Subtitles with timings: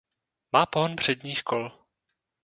[0.51, 1.71] Má pohon předních kol.